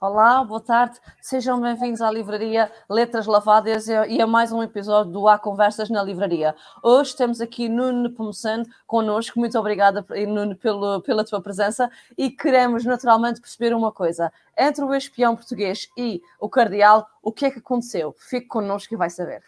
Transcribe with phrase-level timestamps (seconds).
[0.00, 5.26] Olá, boa tarde, sejam bem-vindos à livraria Letras Lavadas e a mais um episódio do
[5.26, 6.54] Há Conversas na Livraria.
[6.84, 12.84] Hoje temos aqui Nuno Pomoceno connosco, muito obrigada Nuno pelo, pela tua presença e queremos
[12.84, 17.58] naturalmente perceber uma coisa, entre o espião português e o cardeal, o que é que
[17.58, 18.14] aconteceu?
[18.20, 19.42] Fique connosco e vai saber.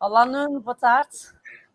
[0.00, 1.10] Olá, Nuno, boa tarde.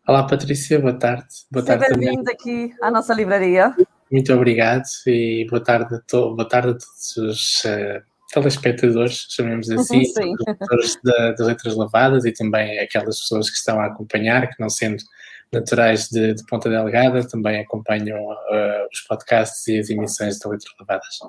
[0.07, 1.27] Olá, Patrícia, boa tarde.
[1.51, 3.75] Boa Seja bem-vindo aqui à nossa livraria.
[4.09, 9.69] Muito obrigado e boa tarde a, to boa tarde a todos os uh, telespectadores, chamemos
[9.69, 14.69] assim, leitores das Letras Lavadas e também aquelas pessoas que estão a acompanhar, que não
[14.69, 15.03] sendo
[15.51, 20.73] naturais de, de Ponta Delgada, também acompanham uh, os podcasts e as emissões de Letras
[20.79, 21.19] Lavadas.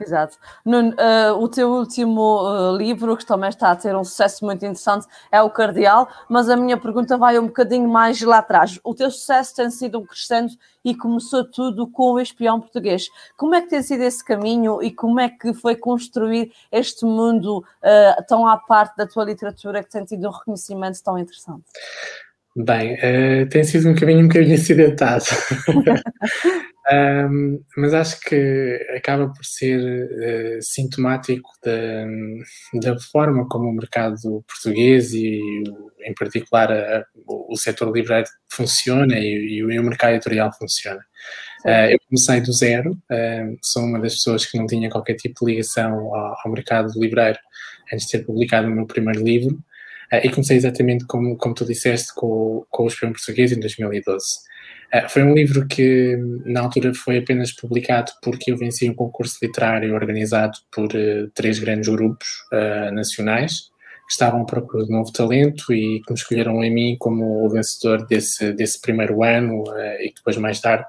[0.00, 0.36] Exato.
[0.64, 4.64] Nuno, uh, o teu último uh, livro, que também está a ter um sucesso muito
[4.64, 8.80] interessante, é O Cardeal, mas a minha pergunta vai um bocadinho mais lá atrás.
[8.82, 10.52] O teu sucesso tem sido um crescendo
[10.84, 13.08] e começou tudo com o espião português.
[13.36, 17.58] Como é que tem sido esse caminho e como é que foi construir este mundo
[17.58, 21.64] uh, tão à parte da tua literatura que tem tido um reconhecimento tão interessante?
[22.56, 22.96] Bem,
[23.48, 25.24] tem sido um caminho um bocadinho acidentado.
[26.92, 32.04] Um, mas acho que acaba por ser uh, sintomático da,
[32.74, 35.40] da, forma como o mercado português e,
[36.02, 40.52] em particular, a, o, o setor livreiro funciona e, e, o, e, o, mercado editorial
[40.52, 41.00] funciona.
[41.64, 45.42] Uh, eu comecei do zero, uh, sou uma das pessoas que não tinha qualquer tipo
[45.42, 47.38] de ligação ao, ao mercado livreiro
[47.90, 49.58] antes de ter publicado o meu primeiro livro,
[50.22, 54.24] e comecei exatamente como, como tu disseste com, com o Espião Português em 2012.
[54.92, 59.38] Uh, foi um livro que, na altura, foi apenas publicado porque eu venci um concurso
[59.42, 63.72] literário organizado por uh, três grandes grupos uh, nacionais
[64.06, 67.48] que estavam à procura de novo talento e que me escolheram a mim como o
[67.48, 69.64] vencedor desse, desse primeiro ano
[69.98, 70.84] e que depois, mais tarde,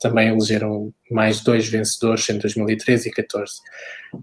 [0.00, 3.52] também elegeram mais dois vencedores em 2013 e 2014.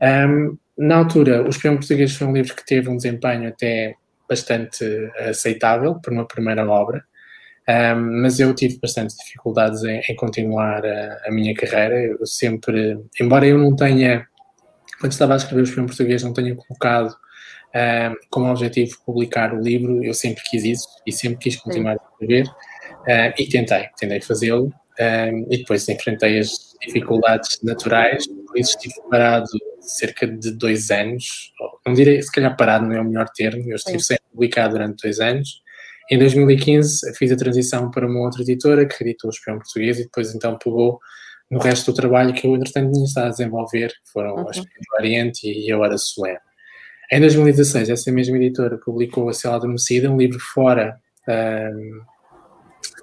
[0.02, 3.96] Um, na altura, O Espião Português foi um livro que teve um desempenho até
[4.28, 4.86] bastante
[5.20, 7.04] aceitável para uma primeira obra.
[7.72, 11.96] Um, mas eu tive bastante dificuldades em, em continuar a, a, minha carreira.
[11.96, 14.28] Eu sempre, embora eu não tenha,
[15.00, 17.16] quando estava a escrever o filme português, não tenha colocado
[17.74, 21.96] um, como objetivo publicar o livro, eu sempre quis isso e sempre quis continuar a
[21.96, 24.74] escrever um, e tentei, tentei fazê-lo.
[25.50, 29.48] e depois enfrentei as dificuldades naturais, por isso estive parado
[29.80, 31.54] cerca de dois anos,
[31.86, 34.06] não direi, se calhar parado não é o melhor termo, eu estive Sim.
[34.06, 35.62] sem publicar durante dois anos,
[36.10, 40.04] em 2015 fiz a transição para uma outra editora que editou o Espião Português e
[40.04, 41.00] depois então pegou
[41.50, 44.48] no resto do trabalho que eu entretanto tinha estado a desenvolver, que foram uhum.
[44.48, 46.40] a do Oriente e a Hora Sué.
[47.12, 50.98] Em 2016, essa mesma editora publicou A Cela Adormecida, um livro fora
[51.28, 52.02] um,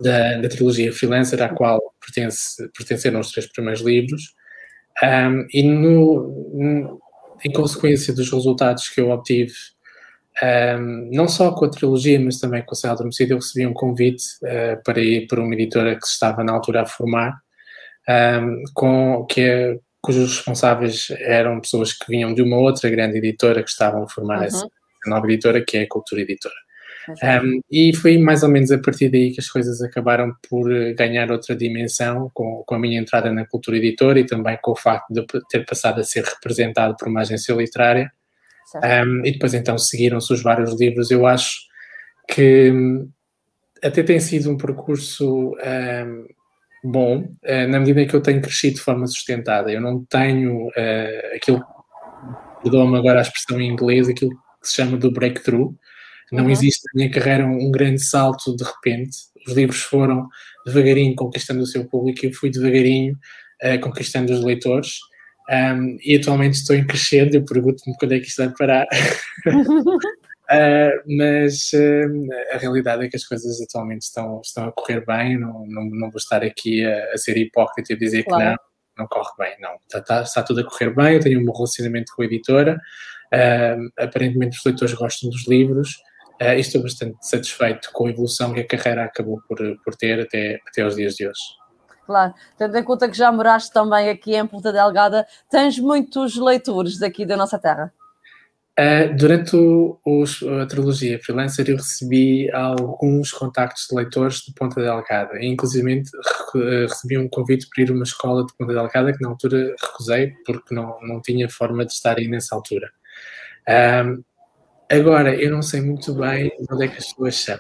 [0.00, 4.34] da, da, trilogia Freelancer, à qual pertence, pertenceram os três primeiros livros,
[5.03, 6.98] um, e no,
[7.44, 9.53] em consequência dos resultados que eu obtive
[10.43, 13.72] um, não só com a trilogia, mas também com a Cela Adormecida, eu recebi um
[13.72, 17.41] convite uh, para ir para uma editora que se estava na altura a formar,
[18.09, 23.62] um, com, que é, cujos responsáveis eram pessoas que vinham de uma outra grande editora
[23.62, 24.44] que estavam a formar uhum.
[24.44, 24.69] essa
[25.06, 26.54] nova editora, que é a Cultura Editora.
[27.43, 31.31] Um, e foi mais ou menos a partir daí que as coisas acabaram por ganhar
[31.32, 35.10] outra dimensão com, com a minha entrada na cultura editora e também com o facto
[35.10, 38.12] de ter passado a ser representado por uma agência literária
[38.77, 41.11] um, e depois então seguiram-se os vários livros.
[41.11, 41.59] Eu acho
[42.29, 43.11] que hum,
[43.83, 46.27] até tem sido um percurso um,
[46.84, 49.73] bom, uh, na medida em que eu tenho crescido de forma sustentada.
[49.73, 51.65] Eu não tenho uh, aquilo,
[52.62, 55.75] perdoa-me agora a expressão em inglês, aquilo que se chama do breakthrough.
[56.31, 56.51] Não uhum.
[56.51, 59.17] existe na minha carreira um, um grande salto de repente.
[59.47, 60.28] Os livros foram
[60.67, 63.15] devagarinho conquistando o seu público e eu fui devagarinho
[63.62, 64.99] uh, conquistando os leitores.
[65.50, 68.86] Um, e atualmente estou em crescendo, eu pergunto-me quando é que isto vai parar.
[69.47, 75.39] Uh, mas uh, a realidade é que as coisas atualmente estão, estão a correr bem,
[75.39, 78.42] não, não, não vou estar aqui a, a ser hipócrita e dizer claro.
[78.42, 78.56] que não,
[78.98, 79.77] não corre bem, não.
[79.86, 82.78] Está, está, está, tudo a correr bem, eu tenho um bom relacionamento com a editora,
[83.33, 85.97] uh, aparentemente os leitores gostam dos livros
[86.41, 90.60] e estou bastante satisfeito com a evolução que a carreira acabou por, por ter até,
[90.68, 91.41] até aos dias de hoje.
[92.09, 96.99] Claro, tendo em conta que já moraste também aqui em Ponta Delgada, tens muitos leitores
[96.99, 97.93] daqui da nossa terra?
[98.81, 100.25] Uh, durante o, o,
[100.63, 105.39] a trilogia Freelancer, eu recebi alguns contactos de leitores de Ponta Delgada.
[105.45, 106.03] Inclusive,
[106.55, 110.33] recebi um convite para ir a uma escola de Ponta Delgada que na altura recusei
[110.47, 112.89] porque não, não tinha forma de estar aí nessa altura.
[113.69, 114.25] Um,
[114.91, 117.59] Agora, eu não sei muito bem onde é que as pessoas são.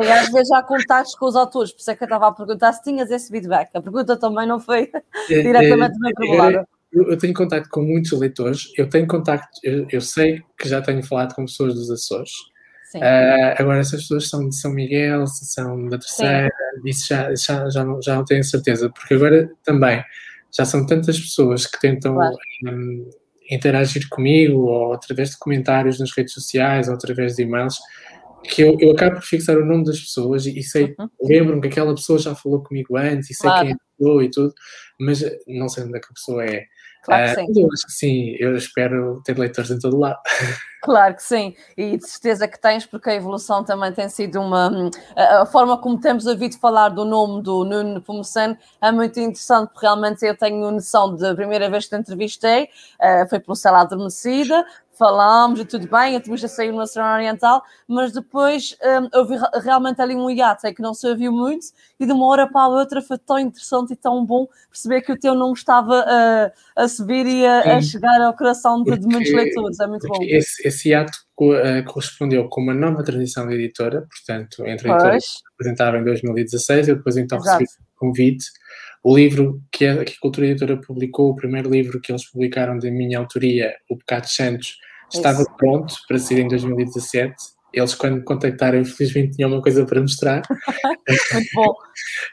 [0.00, 2.32] E às vezes há contactos com os autores, por isso é que eu estava a
[2.32, 3.70] perguntar se tinhas esse feedback.
[3.74, 4.88] A pergunta também não foi
[5.28, 6.68] é, diretamente bem formulada.
[6.92, 10.80] Eu, eu, tenho contato com muitos leitores, eu tenho contato, eu, eu, sei que já
[10.80, 12.32] tenho falado com pessoas dos Açores.
[12.94, 16.88] Uh, agora, essas pessoas são de São Miguel, se são da terceira, Sim.
[16.88, 20.04] isso já, já, já, não, já não tenho certeza, porque agora também
[20.54, 22.36] já são tantas pessoas que tentam claro.
[22.66, 23.10] um,
[23.54, 27.78] interagir comigo, ou através de comentários nas redes sociais, ou através de e-mails,
[28.44, 31.08] que eu, eu acabo por fixar o nome das pessoas e, e sei, uhum.
[31.22, 33.66] lembro-me que aquela pessoa já falou comigo antes e sei claro.
[33.66, 34.52] quem é e tudo,
[34.98, 36.64] mas não sei onde é que a pessoa é.
[37.02, 37.62] Claro que uh, sim.
[37.62, 40.18] Eu acho que sim, eu espero ter leitores em todo lado.
[40.82, 44.90] Claro que sim, e de certeza que tens, porque a evolução também tem sido uma.
[45.14, 49.86] A, forma como temos ouvido falar do nome do Nuno Pomoceno é muito interessante, porque
[49.86, 52.64] realmente eu tenho noção da primeira vez que te entrevistei,
[53.00, 54.66] uh, foi pelo Cela Adormecida,
[55.02, 60.00] falámos e tudo bem, a entrevista saiu no Nacional Oriental, mas depois um, houve realmente
[60.00, 61.66] ali um hiato, é que não se ouviu muito,
[61.98, 65.10] e de uma hora para a outra foi tão interessante e tão bom perceber que
[65.10, 66.52] o teu nome estava a,
[66.84, 70.18] a subir e a, a chegar ao coração de, de, muitos leitores, é muito bom.
[70.22, 75.16] Esse, esse hiato uh, correspondeu com uma nova transição de editora, portanto, entre a editora
[75.16, 77.58] que se apresentava em 2016, eu depois então Exato.
[77.58, 78.44] recebi o convite
[79.02, 82.78] o livro que a, que a Cultura Editora publicou, o primeiro livro que eles publicaram
[82.78, 84.78] da minha autoria, O Pecado Santos,
[85.12, 85.54] estava Isso.
[85.56, 87.34] pronto para sair em 2017.
[87.72, 90.42] Eles, quando me contactaram, infelizmente tinham uma coisa para mostrar.
[91.08, 91.74] Muito bom.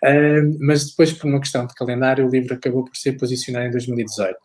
[0.59, 4.37] mas depois, por uma questão de calendário, o livro acabou por ser posicionado em 2018.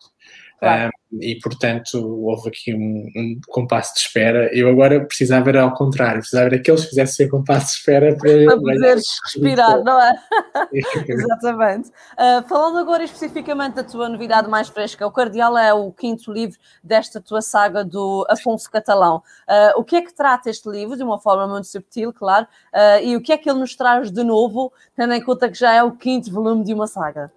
[0.59, 0.91] Claro.
[1.11, 4.49] Um, e, portanto, houve aqui um, um, compasso de espera.
[4.53, 8.15] Eu agora precisava era ao contrário, precisava era que eles fizessem o compasso de espera
[8.15, 10.13] para, para poderes respirar, não é?
[11.07, 11.89] Exatamente.
[11.89, 16.57] Uh, falando agora especificamente da tua novidade mais fresca, o Cardeal é o quinto livro
[16.83, 19.17] desta tua saga do Afonso Catalão.
[19.47, 23.03] Uh, o que é que trata este livro, de uma forma muito subtil, claro, uh,
[23.03, 25.73] e o que é que ele nos traz de novo, tendo em conta que já
[25.73, 27.31] é o quinto volume de uma saga?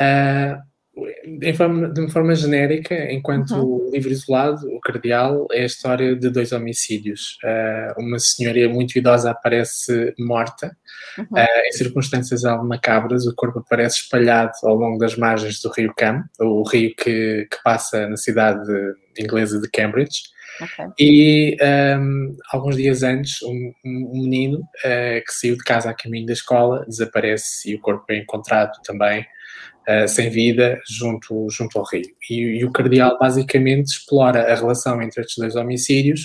[0.00, 3.90] Uh de uma forma genérica, enquanto uhum.
[3.90, 7.36] livro isolado, o Cardeal é a história de dois homicídios.
[7.42, 10.76] Uh, uma senhoria muito idosa aparece morta,
[11.18, 11.24] uhum.
[11.32, 15.92] uh, em circunstâncias algo macabras, o corpo aparece espalhado ao longo das margens do rio
[15.96, 18.70] Cam, o rio que, que passa na cidade
[19.18, 20.34] inglesa de Cambridge.
[20.60, 20.86] Okay.
[21.00, 21.56] E
[21.98, 26.32] um, alguns dias antes, um, um menino uh, que saiu de casa a caminho da
[26.32, 29.26] escola desaparece e o corpo é encontrado também
[29.88, 32.06] uh, sem vida junto, junto ao rio.
[32.30, 36.22] E, e, o Cardeal basicamente explora a relação entre estes dois homicídios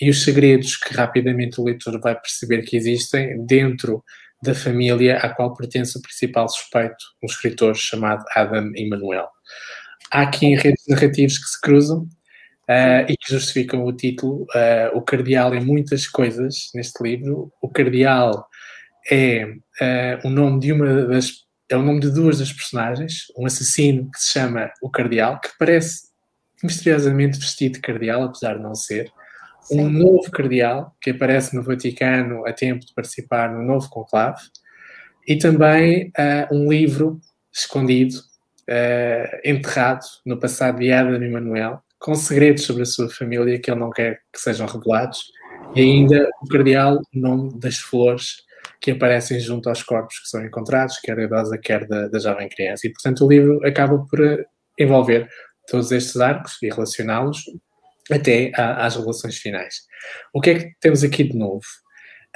[0.00, 4.02] e os segredos que rapidamente o leitor vai perceber que existem dentro
[4.42, 9.28] da família à qual pertence o principal suspeito, um escritor chamado Adam Emanuel.
[10.10, 12.08] Há aqui redes narrativos que se cruzam
[12.62, 14.46] Uh, e que justificam o título.
[14.54, 17.52] Uh, o Cardeal é muitas coisas neste livro.
[17.60, 18.46] O Cardeal
[19.10, 21.41] é uh, o nome de uma das
[21.72, 25.48] é o nome de duas das personagens, um assassino que se chama o Cardeal, que
[25.58, 26.12] parece
[26.62, 29.10] misteriosamente vestido de cardeal, apesar de não ser.
[29.62, 29.80] Sim.
[29.80, 34.40] Um novo cardeal, que aparece no Vaticano a tempo de participar no novo conclave.
[35.26, 37.20] E também uh, um livro
[37.52, 38.16] escondido,
[38.68, 43.80] uh, enterrado no passado de Adam Emanuel, com segredos sobre a sua família que ele
[43.80, 45.30] não quer que sejam revelados.
[45.74, 48.42] E ainda o cardeal, o nome das flores
[48.82, 52.48] que aparecem junto aos corpos que são encontrados, quer da idosa, quer da, da jovem
[52.48, 52.86] criança.
[52.86, 54.44] E, portanto, o livro acaba por eh,
[54.76, 55.28] envolver
[55.68, 57.44] todos estes arcos e relacioná-los
[58.10, 59.76] até às relações finais.
[60.34, 61.62] O que é que temos aqui de novo?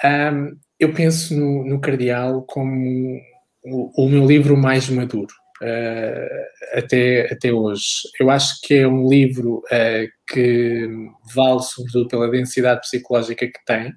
[0.04, 3.18] Um, eu penso no, no Cardeal como
[3.64, 5.34] o, o, meu livro mais maduro.
[5.60, 8.02] Uh, até, até hoje.
[8.20, 10.86] Eu acho que é um livro uh, que
[11.34, 13.92] vale sobretudo pela densidade psicológica que tem,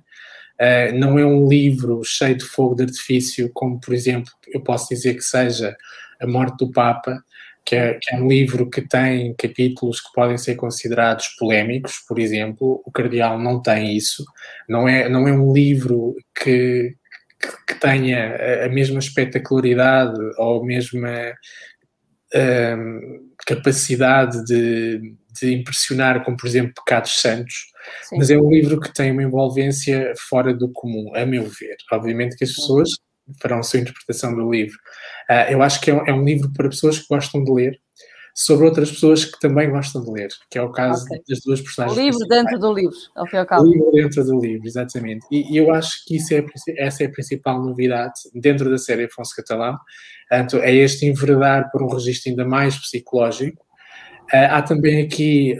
[0.59, 4.89] Uh, não é um livro cheio de fogo de artifício, como, por exemplo, eu posso
[4.89, 5.75] dizer que seja
[6.19, 7.23] A Morte do Papa,
[7.65, 12.19] que é, que é, um livro que tem capítulos que podem ser considerados polémicos, por
[12.19, 12.81] exemplo.
[12.85, 14.25] O Cardeal não tem isso.
[14.67, 16.95] Não é, não é um livro que,
[17.39, 21.33] que, que tenha a mesma espetacularidade ou a mesma
[22.35, 27.68] um, capacidade de, de impressionar, como, por exemplo, Pecados Santos
[28.03, 28.17] Sim.
[28.17, 31.77] mas é um livro que tem uma envolvência fora do comum, a meu ver.
[31.91, 32.89] Obviamente que as pessoas
[33.41, 34.77] farão a sua interpretação do livro.
[35.29, 37.79] Uh, eu acho que é um, é um, livro para pessoas que gostam de ler,
[38.34, 41.22] sobre outras pessoas que também gostam de ler, que é o caso okay.
[41.27, 41.98] das duas personagens.
[41.98, 43.63] O livro dentro do livro, ao fim e ao cabo.
[43.63, 45.25] O livro dentro do livro, exatamente.
[45.29, 46.46] E, e eu acho que isso é,
[46.77, 49.77] essa é a principal novidade dentro da série Afonso Catalão.
[50.29, 53.65] Portanto, é este enveredar por um registro ainda mais psicológico,
[54.31, 55.57] há também aqui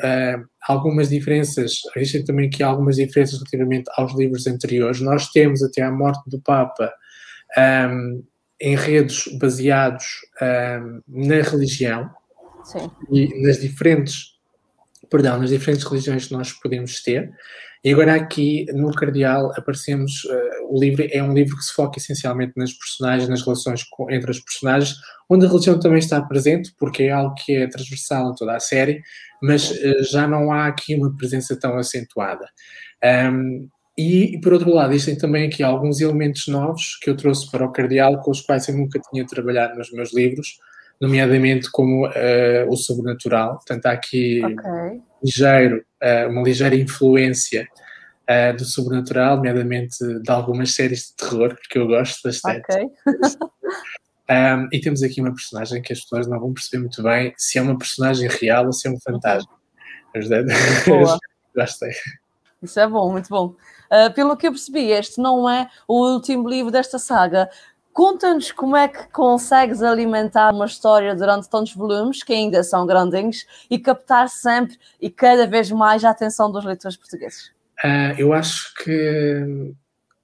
[0.68, 5.02] algumas diferenças, existem também aqui algumas diferenças relativamente aos livros anteriores.
[5.02, 6.94] Nós temos até a morte do Papa
[7.58, 8.24] um,
[8.62, 10.06] enredos baseados
[10.42, 12.10] um, na religião
[12.64, 12.92] Sim.
[13.12, 14.39] e nas diferentes,
[15.10, 17.32] perdão, nas diferentes religiões que nós podemos ter.
[17.84, 21.98] E agora aqui no Cardeal aparecemos, uh, o livro é um livro que se foca
[21.98, 24.96] essencialmente nas personagens, nas relações com, entre os personagens,
[25.30, 28.60] onde a religião também está presente, porque é algo que é transversal a toda a
[28.60, 29.02] série,
[29.42, 32.46] mas uh, já não há aqui uma presença tão acentuada.
[33.32, 37.66] Um, e, por outro lado, existem também aqui alguns elementos novos que eu trouxe para
[37.66, 40.58] o Cardeal, com os quais eu nunca tinha trabalhado nos meus livros,
[41.00, 43.56] nomeadamente como uh, o sobrenatural.
[43.56, 45.02] Portanto, há aqui okay.
[45.24, 47.68] ligeiro, uh, uma ligeira influência
[48.30, 52.62] uh, do sobrenatural, nomeadamente de algumas séries de terror, porque eu gosto bastante.
[52.62, 52.86] Okay.
[54.30, 57.58] um, e temos aqui uma personagem que as pessoas não vão perceber muito bem se
[57.58, 59.52] é uma personagem real ou se é um fantasma.
[60.86, 61.18] Boa.
[61.56, 61.92] Gostei.
[62.62, 63.56] Isso é bom, muito bom.
[63.90, 67.50] Uh, pelo que eu percebi, este não é o último livro desta saga.
[68.00, 73.46] Conta-nos como é que consegues alimentar uma história durante tantos volumes, que ainda são grandinhos,
[73.70, 77.48] e captar sempre e cada vez mais a atenção dos leitores portugueses.
[77.84, 79.74] Uh, eu acho que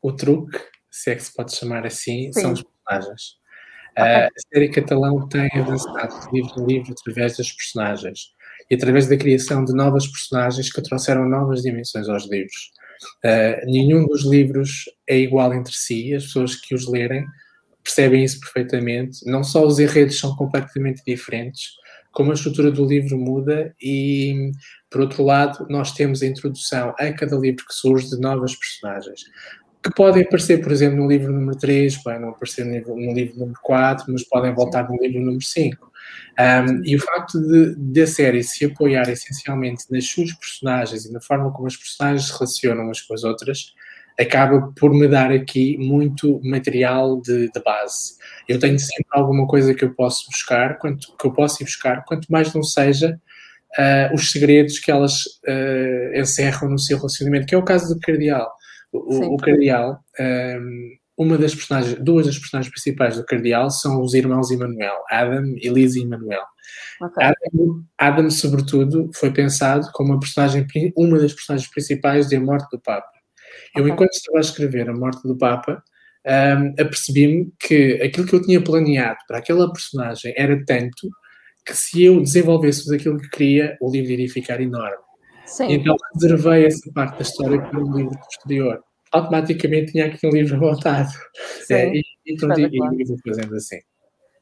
[0.01, 0.58] o truque,
[0.89, 2.41] se é que se pode chamar assim, Sim.
[2.44, 3.36] são os personagens.
[3.91, 4.05] Okay.
[4.05, 8.34] Uh, a série Catalão tem avançado de livro em livro através das personagens
[8.72, 12.72] e através da criação de novas personagens que trouxeram novas dimensões aos livros.
[13.22, 17.25] Uh, nenhum dos livros é igual entre si, as pessoas que os lerem
[17.86, 19.20] percebem isso perfeitamente.
[19.25, 21.70] Não só os enredos são completamente diferentes,
[22.12, 24.51] como a estrutura do livro muda e,
[24.89, 29.22] por outro lado, nós temos a introdução a cada livro que surge de novas personagens
[29.86, 33.60] que podem aparecer, por exemplo, no livro número 3, podem não aparecer no livro, número
[33.62, 35.92] 4, mas podem voltar no livro número 5.
[36.39, 37.39] Um, e o facto
[37.77, 42.27] de a série se apoiar essencialmente nas suas personagens e na forma como as personagens
[42.27, 43.75] se relacionam umas com as outras,
[44.19, 48.15] acaba por me dar aqui muito material de, de, base.
[48.48, 52.03] Eu tenho sempre alguma coisa que eu posso buscar, quanto, que eu posso ir buscar,
[52.05, 53.19] quanto mais não seja
[53.77, 58.00] uh, os segredos que elas uh, encerram no seu relacionamento, que é o caso do
[58.00, 58.50] Cardeal.
[58.91, 64.13] O, o Cardeal um, uma das personagens, duas das personagens principais do Cardeal são os
[64.13, 66.43] irmãos Emanuel, Adam e Lizzie Emanuel.
[67.01, 67.25] Okay.
[67.25, 72.67] Adam, Adam, sobretudo, foi pensado como uma personagem, uma das personagens principais de A Morte
[72.72, 73.14] do Papa.
[73.75, 75.84] Eu, enquanto estava a escrever A Morte do Papa,
[76.25, 81.10] um, apercebi-me que aquilo que eu tinha planeado para aquela personagem era tanto
[81.65, 85.03] que se eu desenvolvesse aquilo que queria, o livro iria ficar enorme.
[85.46, 85.74] Sim.
[85.74, 88.79] Então reservei essa parte da história para um livro posterior
[89.15, 91.10] automaticamente tinha aqui um livro voltado.
[91.70, 93.79] É, e, então, e, e vou fazendo assim.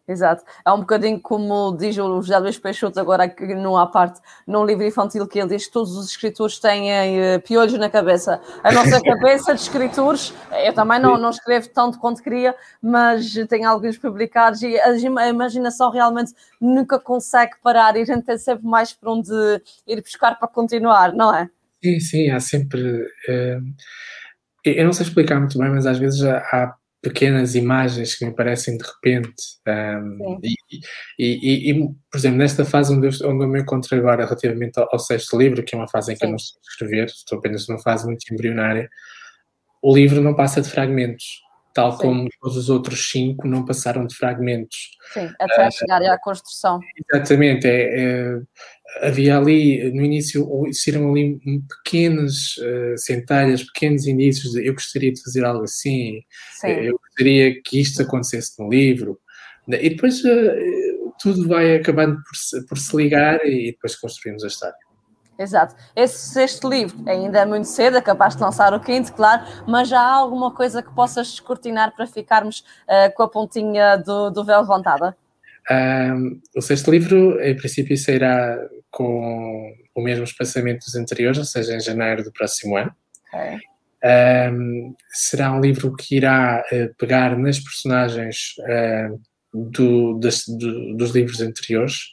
[0.05, 0.43] Exato.
[0.65, 4.83] É um bocadinho como diz o José Luís Peixoto agora aqui numa parte, num livro
[4.83, 8.41] infantil que ele diz que todos os escritores têm uh, piolhos na cabeça.
[8.61, 10.33] A nossa cabeça de escritores,
[10.65, 15.89] eu também não, não escrevo tanto quanto queria, mas tenho alguns publicados e a imaginação
[15.89, 19.31] realmente nunca consegue parar e a gente tem sempre mais para onde
[19.87, 21.49] ir buscar para continuar, não é?
[21.81, 23.03] Sim, sim, há sempre...
[23.29, 23.73] Uh
[24.63, 28.77] eu não sei explicar muito bem, mas às vezes há pequenas imagens que me parecem
[28.77, 29.33] de repente.
[29.67, 30.55] Um, e,
[31.19, 31.73] e, e,
[32.09, 35.37] por exemplo, nesta fase onde eu, onde eu me encontro agora, relativamente ao, ao, sexto
[35.37, 36.27] livro, que é uma fase em que Sim.
[36.27, 38.89] eu não estou a escrever, estou apenas numa fase muito embrionária,
[39.81, 41.41] o livro não passa de fragmentos,
[41.73, 41.97] tal Sim.
[41.97, 44.91] como todos os outros cinco não passaram de fragmentos.
[45.13, 46.79] Sim, até uh, chegar à construção.
[47.11, 48.41] Exatamente, é, é
[49.01, 51.39] havia ali, no início, existiram ali
[51.83, 56.21] pequenas uh, centelhas, pequenos indícios de eu gostaria de fazer algo assim,
[56.59, 56.67] Sim.
[56.67, 59.19] eu gostaria que isto acontecesse no livro,
[59.67, 64.47] e depois uh, tudo vai acabando por se, por se ligar e depois construímos a
[64.47, 64.75] história.
[65.43, 65.75] Exato.
[65.93, 69.89] Esse sexto livro ainda é muito cedo, é capaz de lançar o quinto, claro, mas
[69.89, 74.45] já há alguma coisa que possas descortinar para ficarmos uh, com a pontinha do, do
[74.45, 75.15] véu levantada?
[75.69, 78.57] Um, o sexto livro, em princípio, sairá
[78.89, 82.93] com o mesmo espaçamento dos anteriores, ou seja, em janeiro do próximo ano.
[83.33, 83.59] Okay.
[84.51, 89.19] Um, será um livro que irá uh, pegar nas personagens uh,
[89.53, 92.11] do, das, do, dos livros anteriores.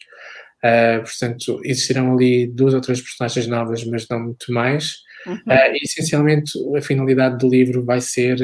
[0.63, 4.97] Uh, portanto, existirão ali duas ou três personagens novas, mas não muito mais.
[5.27, 5.37] Uhum.
[5.47, 8.39] e, essencialmente, a finalidade do livro vai ser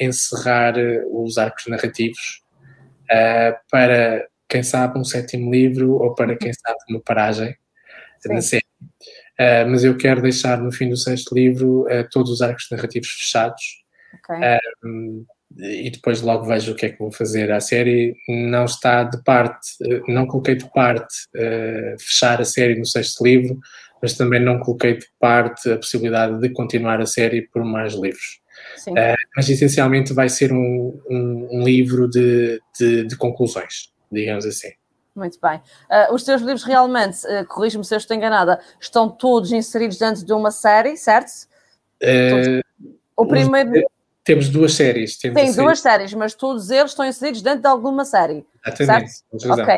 [0.00, 0.74] encerrar
[1.12, 2.42] os arcos narrativos
[3.70, 7.54] para quem sabe, um sétimo livro ou para quem sabe uma paragem
[8.20, 8.34] Sim.
[8.34, 8.64] na série.
[9.38, 13.08] Uh, mas eu quero deixar no fim do sexto livro uh, todos os arcos narrativos
[13.08, 13.62] fechados.
[14.24, 14.36] Okay.
[14.36, 15.26] Uh,
[15.56, 19.22] e depois logo vejo o que é que vou fazer à série, não está de
[19.22, 19.70] parte,
[20.06, 23.58] não coloquei de parte uh, fechar a série no sexto livro,
[24.00, 28.40] mas também não coloquei de parte a possibilidade de continuar a série por mais livros.
[28.86, 34.70] Uh, mas essencialmente vai ser um, um, um livro de, de, de, conclusões, digamos assim.
[35.14, 35.60] Muito bem.
[35.90, 40.24] Uh, os teus livros realmente, uh, corrijo-me se eu estou enganada, estão todos inseridos dentro
[40.24, 41.48] de uma série, certo?
[43.16, 43.82] O primeiro.
[44.28, 45.16] Temos duas séries.
[45.16, 48.44] Temos Tem duas séries, mas todos eles estão inseridos dentro de alguma série.
[48.78, 49.12] Exatamente.
[49.38, 49.60] Certo?
[49.62, 49.76] Ok.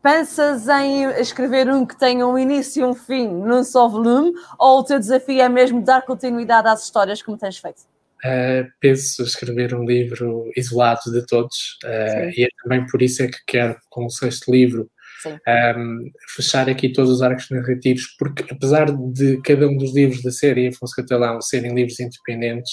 [0.00, 4.78] Pensas em escrever um que tenha um início e um fim num só volume, ou
[4.78, 7.80] o teu desafio é mesmo dar continuidade às histórias como tens feito?
[8.24, 13.26] Uh, penso escrever um livro isolado de todos, uh, e é também por isso é
[13.26, 14.88] que quero, com o sexto livro,
[15.26, 20.30] um, fechar aqui todos os arcos narrativos, porque apesar de cada um dos livros da
[20.30, 22.70] série Afonso Catalão serem livros independentes,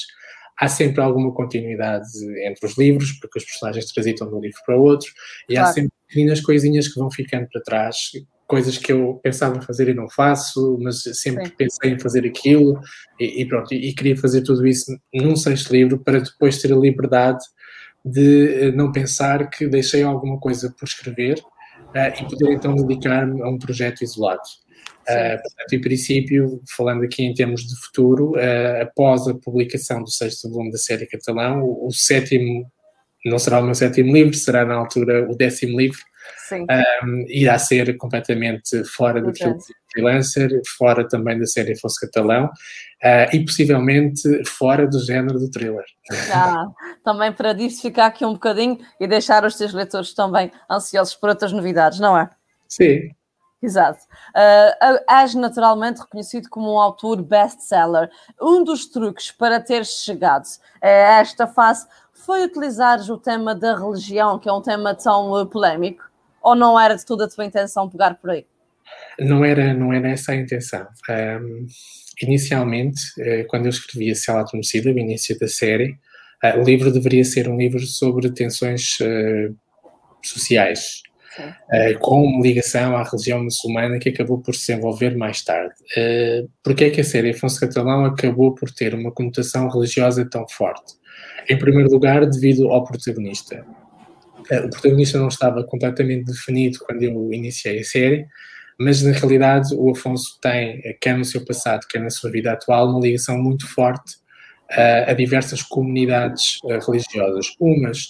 [0.59, 2.07] há sempre alguma continuidade
[2.45, 5.12] entre os livros, porque os personagens transitam de um livro para o outro,
[5.50, 5.69] e claro.
[5.69, 8.12] há sempre pequenas coisinhas que vão ficando para trás,
[8.47, 11.53] coisas que eu pensava em fazer e não faço, mas sempre Sim.
[11.57, 12.79] pensei em fazer aquilo,
[13.19, 16.71] e, e pronto, e, e, queria fazer tudo isso num sexto livro para depois ter
[16.71, 17.43] a liberdade
[18.03, 23.41] de eh, não pensar que deixei alguma coisa por escrever uh, e poder então dedicar-me
[23.41, 24.41] a um projeto isolado.
[25.07, 30.09] Uh, portanto, em princípio, falando aqui em termos de futuro, uh, após a publicação do
[30.09, 32.65] sexto volume da série Catalão, o, o, sétimo,
[33.24, 36.00] não será o meu sétimo livro, será na altura o décimo livro,
[37.03, 39.53] um, irá ser completamente fora do okay.
[39.91, 45.85] freelancer, fora também da série Fosse Catalão uh, e possivelmente fora do género do thriller.
[46.31, 46.65] Ah,
[47.03, 51.51] também para diversificar aqui um bocadinho e deixar os teus leitores também ansiosos por outras
[51.51, 52.29] novidades, não é?
[52.67, 53.12] Sim.
[53.62, 54.03] Exato.
[54.35, 58.09] Uh, és naturalmente reconhecido como um autor best-seller.
[58.39, 60.45] Um dos truques para ter chegado
[60.81, 65.45] a esta fase foi utilizar o tema da religião, que é um tema tão uh,
[65.45, 66.03] polémico,
[66.41, 68.45] ou não era de toda a tua intenção pegar por aí?
[69.19, 70.88] Não era, não era essa a intenção.
[71.09, 71.65] Um,
[72.21, 75.97] inicialmente, uh, quando eu escrevi a Cela Adormecida, o início da série,
[76.43, 78.97] uh, o livro deveria ser um livro sobre tensões
[80.23, 81.01] sociais,
[81.39, 85.74] uh, com ligação à religião muçulmana que acabou por se desenvolver mais tarde.
[85.98, 90.48] Uh, Porquê é que a série Afonso Catalão acabou por ter uma conotação religiosa tão
[90.48, 90.93] forte?
[91.50, 93.65] Em primeiro lugar, devido ao protagonista.
[94.52, 98.26] Uh, o protagonista não estava completamente definido quando eu iniciei a série,
[98.80, 102.89] mas na realidade o Afonso tem, quer no seu passado, quer na sua vida atual,
[102.89, 104.15] uma ligação muito forte
[104.71, 107.48] uh, a diversas comunidades uh, religiosas.
[107.60, 108.08] Umas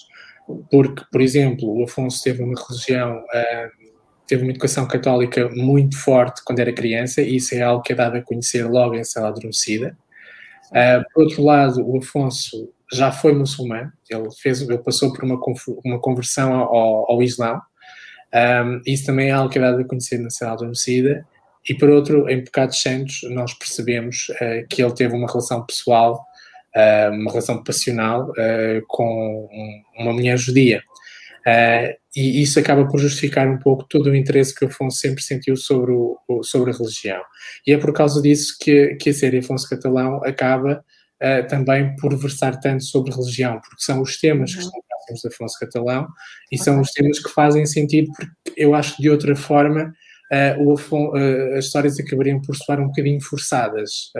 [0.70, 3.92] porque, por exemplo, o Afonso teve uma religião, uh,
[4.26, 7.96] teve uma educação católica muito forte quando era criança, e isso é algo que é
[7.96, 9.96] dado a conhecer logo em Cela Adormecida.
[10.68, 15.38] Uh, por outro lado, o Afonso já foi muçulmano, ele, fez, ele passou por uma,
[15.84, 17.60] uma conversão ao, ao Islão,
[18.34, 21.26] um, isso também é algo que é dado a conhecer na Cela Adormecida.
[21.68, 26.25] E por outro, em Pecados Santos, nós percebemos uh, que ele teve uma relação pessoal
[27.10, 29.48] uma relação passional uh, com
[29.98, 30.82] uma mulher judia.
[31.46, 35.56] Uh, e isso acaba por justificar um pouco todo o interesse que Afonso sempre sentiu
[35.56, 37.22] sobre, o, sobre a religião.
[37.66, 40.84] E é por causa disso que, que a série Afonso Catalão acaba
[41.22, 44.56] uh, também por versar tanto sobre religião, porque são os temas uhum.
[44.56, 46.08] que estão próximos de Afonso Catalão
[46.50, 49.92] e são os temas que fazem sentido, porque eu acho que de outra forma
[50.32, 54.10] uh, Afon, uh, as histórias acabariam por soar um bocadinho forçadas,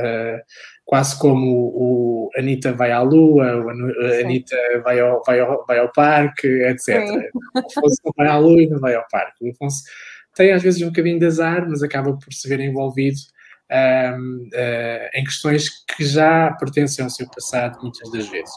[0.87, 3.68] quase como o, Anitta vai à lua, o
[4.25, 6.99] Anitta vai ao, vai, ao, vai ao parque, etc.
[7.55, 9.44] O Afonso não vai à lua e não vai ao parque.
[9.44, 9.83] O Afonso
[10.35, 13.18] tem às vezes um bocadinho de azar, mas acaba por se ver envolvido
[13.70, 18.55] um, ehm, em questões que já pertencem ao seu passado muitas das vezes.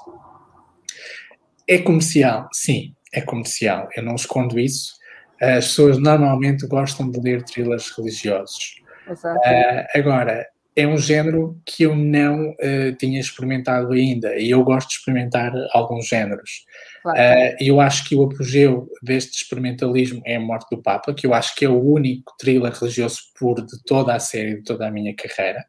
[1.68, 2.48] É comercial?
[2.54, 3.90] Sim, é comercial.
[3.96, 5.00] Eu não escondo isso
[5.42, 8.82] as pessoas normalmente gostam de ler thrillers religiosos.
[9.08, 10.46] Uh, agora,
[10.80, 15.52] é um género que eu não uh, tinha experimentado ainda e eu gosto de experimentar
[15.74, 16.64] alguns géneros.
[17.04, 17.20] Claro.
[17.20, 21.34] Uh, eu acho que o apogeu deste experimentalismo é a morte do Papa, que eu
[21.34, 24.92] acho que é o único thriller religioso puro de toda a série, de toda a
[24.92, 25.64] minha carreira.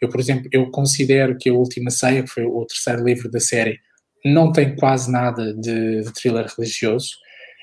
[0.00, 3.40] Eu, por exemplo, eu considero que a Última Ceia, que foi o terceiro livro da
[3.40, 3.78] série,
[4.24, 7.10] não tem quase nada de, de thriller religioso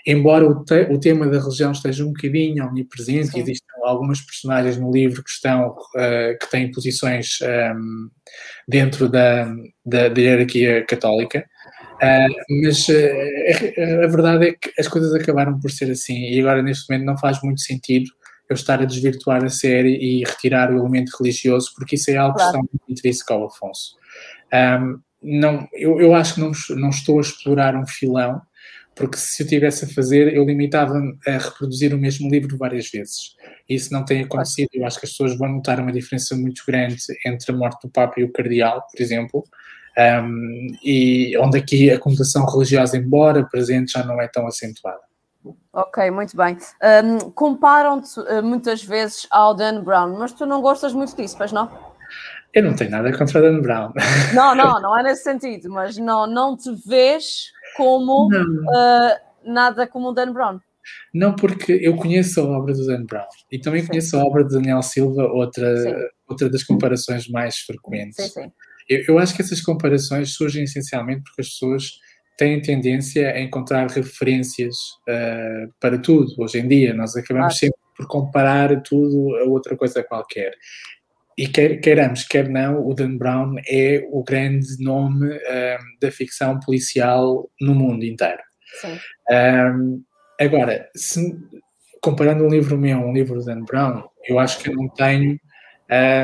[0.05, 3.41] embora o, te, o, tema da religião esteja um bocadinho omnipresente, Sim.
[3.41, 8.09] existem algumas personagens no livro que estão, uh, que têm posições um, ehm,
[8.67, 9.45] dentro da,
[9.85, 11.45] da, da, hierarquia católica,
[11.95, 16.61] uh, mas uh, a verdade é que as coisas acabaram por ser assim, e agora
[16.61, 18.09] neste momento não faz muito sentido
[18.49, 22.35] eu estar a desvirtuar a série e retirar o elemento religioso, porque isso é algo
[22.35, 22.51] claro.
[22.51, 23.95] que está muito intrínseco ao Afonso.
[24.51, 28.41] Um, ehm, não, eu, eu acho que não, não estou a explorar um filão,
[28.95, 33.35] porque se eu tivesse a fazer, eu limitava-me a reproduzir o mesmo livro várias vezes.
[33.67, 34.69] Isso não tem acontecido.
[34.73, 37.91] Eu acho que as pessoas vão notar uma diferença muito grande entre a morte do
[37.91, 39.43] Papa e o Cardeal, por exemplo,
[39.97, 45.01] um, e onde aqui a conotação religiosa, embora presente, já não é tão acentuada.
[45.71, 46.57] Ok, muito bem.
[47.03, 51.51] Um, Comparam-te uh, muitas vezes ao Dan Brown, mas tu não gostas muito disso, pois
[51.51, 51.93] não?
[52.53, 53.91] Eu não tenho nada contra o Dan Brown.
[54.33, 60.09] Não, não, não é nesse sentido, mas não, não te vês como uh, nada como
[60.09, 60.59] o Dan Brown.
[61.13, 63.87] Não, porque eu conheço a obra do Dan Brown e também sim.
[63.87, 68.17] conheço a obra de Daniel Silva, outra, outra das comparações mais frequentes.
[68.17, 68.51] Sim, sim.
[68.89, 71.91] Eu, eu acho que essas comparações surgem essencialmente porque as pessoas
[72.37, 74.75] têm tendência a encontrar referências
[75.07, 76.33] uh, para tudo.
[76.37, 77.57] Hoje em dia, nós acabamos ah.
[77.57, 80.53] sempre por comparar tudo a outra coisa qualquer.
[81.37, 86.59] E quer, queiramos, quer não, o Dan Brown é o grande nome uh, da ficção
[86.59, 88.41] policial no mundo inteiro.
[89.31, 90.03] Um,
[90.39, 91.35] agora, se,
[92.01, 94.87] comparando um livro meu a um livro do Dan Brown, eu acho que eu não
[94.89, 95.39] tenho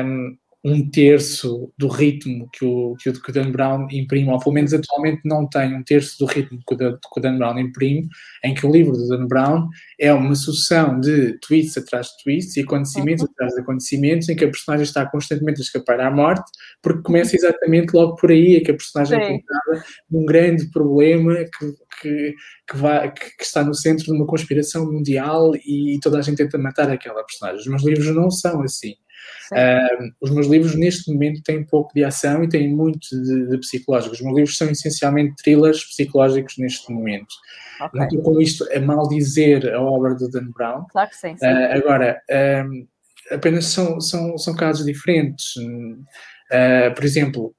[0.04, 4.38] um, um terço do ritmo que o, que o, que o Dan Brown imprime, ou
[4.38, 7.58] pelo menos atualmente não tem um terço do ritmo que o, que o Dan Brown
[7.58, 8.06] imprime,
[8.44, 9.68] em que o livro do Dan Brown
[9.98, 13.30] é uma sucessão de tweets atrás de tweets e acontecimentos uhum.
[13.32, 16.50] atrás de acontecimentos, em que a personagem está constantemente a escapar à morte,
[16.82, 19.24] porque começa exatamente logo por aí, é que a personagem Sim.
[19.24, 22.34] é encontrada num grande problema que, que,
[22.68, 26.36] que, vai, que, que, está no centro de uma conspiração mundial e toda a gente
[26.36, 27.60] tenta matar aquela personagem.
[27.60, 28.94] Os meus livros não são assim.
[29.52, 33.58] Uh, os meus livros, neste momento, têm pouco de ação e têm muito de, de
[33.58, 34.14] psicológico.
[34.14, 37.34] Os meus livros são essencialmente thrillers psicológicos neste momento.
[37.80, 38.00] Okay.
[38.00, 40.84] Não estou com isto a maldizer a obra do Dan Brown.
[40.90, 41.36] Claro que sim.
[41.36, 41.46] sim.
[41.46, 42.20] Uh, agora,
[42.66, 42.86] um,
[43.30, 45.56] apenas são, são, são casos diferentes.
[45.56, 47.54] Uh, por exemplo,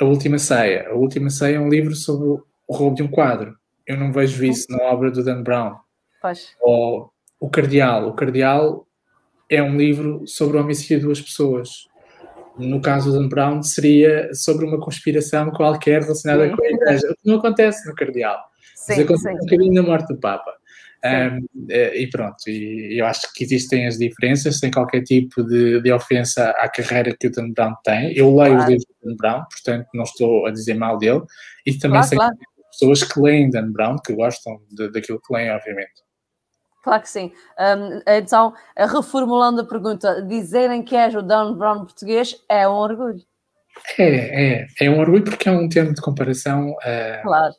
[0.00, 0.88] A Última Ceia.
[0.88, 3.56] A Última Ceia é um livro sobre o roubo de um quadro.
[3.86, 5.76] Eu não vejo isso na obra do Dan Brown.
[6.20, 6.56] Pois.
[6.60, 8.08] Ou O Cardeal.
[8.08, 8.86] O Cardeal
[9.48, 11.86] é um livro sobre o homicídio de duas pessoas.
[12.58, 16.56] No caso do Dan Brown, seria sobre uma conspiração qualquer relacionada sim.
[16.56, 18.38] com a igreja, o que não acontece no Cardeal.
[18.74, 19.34] Sim, mas acontece sim.
[19.34, 20.52] um bocadinho na morte do Papa.
[21.04, 25.80] Um, eh, e pronto, e eu acho que existem as diferenças, sem qualquer tipo de,
[25.80, 28.16] de ofensa à carreira que o Dan Brown tem.
[28.16, 28.58] Eu leio claro.
[28.58, 31.22] os livros do Dan Brown, portanto não estou a dizer mal dele,
[31.64, 32.36] e também claro, sei claro.
[32.70, 36.06] pessoas que leem Dan Brown, que gostam de, daquilo que leem, obviamente.
[36.86, 37.32] Claro que sim.
[37.58, 43.20] Um, então, reformulando a pergunta, dizerem que és o Dan Brown português é um orgulho.
[43.98, 46.70] É, é, é um orgulho porque é um termo de comparação.
[46.70, 47.54] Uh, claro.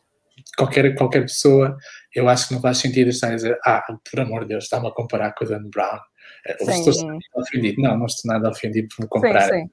[0.55, 1.75] Qualquer, qualquer pessoa,
[2.15, 4.87] eu acho que não faz sentido estar a dizer, ah, por amor de Deus, está-me
[4.87, 5.97] a comparar com o Dan Brown.
[6.47, 7.81] Uh, estou ofendido.
[7.81, 9.41] Não, não estou nada ofendido por me comparar.
[9.41, 9.69] Sim, sim.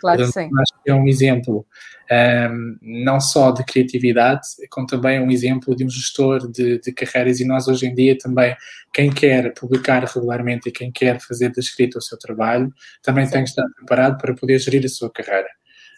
[0.00, 0.48] Claro que sim.
[0.60, 1.66] Acho que é um exemplo
[2.10, 7.40] um, não só de criatividade, como também um exemplo de um gestor de, de, carreiras.
[7.40, 8.56] E nós, hoje em dia, também,
[8.92, 13.32] quem quer publicar regularmente e quem quer fazer da escrita o seu trabalho, também sim.
[13.32, 15.48] tem que estar preparado para poder gerir a sua carreira.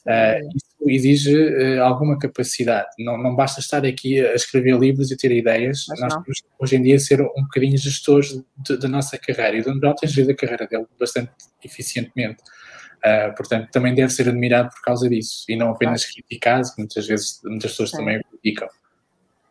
[0.06, 2.88] Uh, isso exige uh, alguma capacidade.
[2.98, 5.84] Não, não basta estar aqui a escrever livros e ter ideias.
[5.88, 6.22] Mas Nós não.
[6.22, 8.42] temos, hoje em dia, ser um bocadinho gestores
[8.80, 9.58] da nossa carreira.
[9.58, 11.30] E o Don Brown tem gerido a carreira dele bastante
[11.62, 12.42] eficientemente.
[12.98, 16.14] Uh, portanto, também deve ser admirado por causa disso e não apenas claro.
[16.14, 17.96] criticado, muitas vezes muitas pessoas sim.
[17.98, 18.68] também o criticam.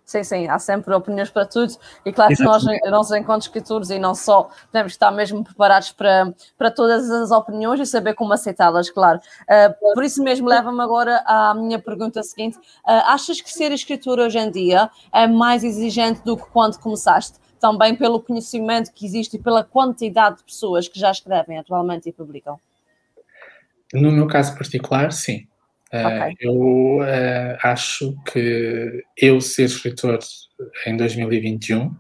[0.08, 1.74] Sim, sim, há sempre opiniões para tudo
[2.06, 5.92] e claro que nós, nós enquanto escritores e não só, temos que estar mesmo preparados
[5.92, 9.20] para, para todas as opiniões e saber como aceitá-las, claro.
[9.42, 14.18] Uh, por isso mesmo leva-me agora à minha pergunta seguinte, uh, achas que ser escritor
[14.18, 17.38] hoje em dia é mais exigente do que quando começaste?
[17.60, 22.14] Também pelo conhecimento que existe e pela quantidade de pessoas que já escrevem atualmente e
[22.14, 22.58] publicam?
[23.94, 25.48] No meu caso particular, sim.
[25.92, 26.32] Eh, okay.
[26.32, 30.20] Uh, eu uh, acho que eu ser escritor
[30.86, 31.96] em 2021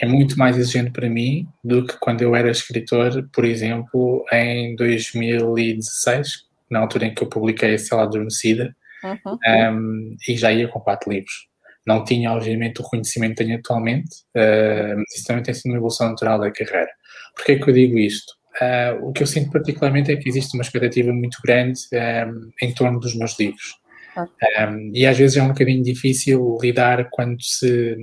[0.00, 4.74] é muito mais exigente para mim do que quando eu era escritor, por exemplo, em
[4.76, 9.34] 2016, na altura em que eu publiquei A Cela Adormecida, uhum.
[9.34, 11.48] um, ehm, e já ia com quatro livros.
[11.86, 15.78] Não tinha, obviamente, o conhecimento que tenho atualmente, uh, mas isso também tem sido uma
[15.78, 16.90] evolução natural da carreira.
[17.34, 18.39] Porquê é que eu digo isto?
[18.60, 22.50] Uh, o que eu sinto particularmente é que existe uma expectativa muito grande um, ehm,
[22.60, 23.76] em torno dos meus livros.
[24.16, 27.96] Um, ehm, e às vezes é um bocadinho difícil lidar quando se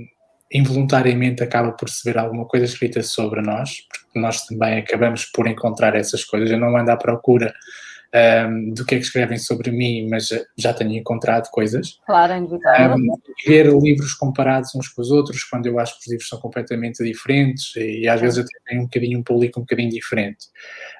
[0.52, 5.94] involuntariamente acaba por receber alguma coisa escrita sobre nós, porque nós também acabamos por encontrar
[5.94, 6.50] essas coisas.
[6.50, 7.54] Eu não ando à procura
[8.14, 11.98] um, do que é que escrevem sobre mim, mas já tenho encontrado coisas.
[12.06, 12.96] Claro, é inevitável.
[12.96, 16.40] Um, ver livros comparados uns com os outros, quando eu acho que os livros são
[16.40, 20.46] completamente diferentes, e às vezes eu tenho um bocadinho um público um bocadinho diferente.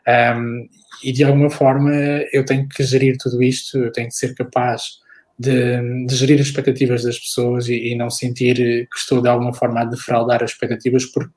[0.06, 0.68] Um,
[1.02, 1.90] e de alguma forma
[2.32, 4.98] eu tenho que gerir tudo isto, eu tenho que ser capaz
[5.38, 9.54] de, de gerir as expectativas das pessoas e, e, não sentir que estou de alguma
[9.54, 11.30] forma a defraudar as expectativas, porque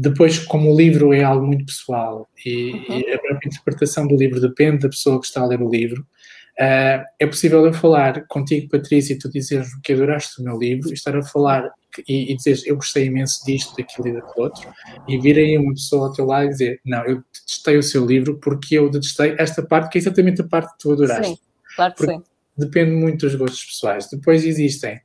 [0.00, 3.00] depois, como o livro é algo muito pessoal e, uhum.
[3.00, 6.02] e, a própria interpretação do livro depende da pessoa que está a ler o livro,
[6.02, 10.88] uh, é possível eu falar contigo, Patrícia, e tu dizeres que adoraste o meu livro,
[10.90, 11.68] e estar a falar
[12.06, 14.72] e, e dizeres eu gostei imenso disto, daquilo e daquilo outro,
[15.08, 18.06] e vir aí uma pessoa ao teu lado e dizer não, eu detestei o seu
[18.06, 21.32] livro porque eu detestei esta parte, que é exatamente a parte que tu adoraste.
[21.32, 21.38] Sim,
[21.74, 22.22] claro que porque sim.
[22.56, 24.08] Depende muito dos gostos pessoais.
[24.10, 25.00] Depois existem.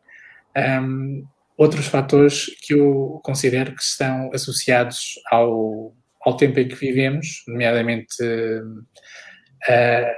[0.57, 1.23] Um,
[1.57, 8.15] outros fatores que eu considero que estão associados ao, ao tempo em que vivemos, nomeadamente
[8.23, 10.13] uh,